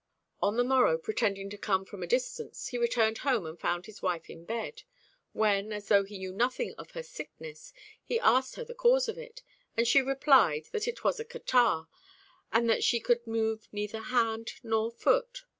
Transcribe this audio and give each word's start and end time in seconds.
On 0.41 0.57
the 0.57 0.63
morrow, 0.63 0.97
pretending 0.97 1.51
to 1.51 1.59
come 1.59 1.85
from 1.85 2.01
a 2.01 2.07
distance, 2.07 2.69
he 2.69 2.79
returned 2.79 3.19
home 3.19 3.45
and 3.45 3.59
found 3.59 3.85
his 3.85 4.01
wife 4.01 4.31
in 4.31 4.45
bed, 4.45 4.81
when, 5.31 5.71
as 5.71 5.89
though 5.89 6.03
he 6.05 6.17
knew 6.17 6.31
nothing 6.33 6.73
of 6.75 6.89
her 6.93 7.03
sickness, 7.03 7.71
he 8.03 8.19
asked 8.19 8.55
her 8.55 8.63
the 8.63 8.73
cause 8.73 9.07
of 9.07 9.19
it; 9.19 9.43
and 9.77 9.87
she 9.87 10.01
replied 10.01 10.65
that 10.71 10.87
it 10.87 11.03
was 11.03 11.19
a 11.19 11.23
catarrh, 11.23 11.85
and 12.51 12.67
that 12.67 12.83
she 12.83 12.99
could 12.99 13.27
move 13.27 13.67
neither 13.71 13.99
hand 14.01 14.53
nor 14.63 14.89
foot. 14.89 15.43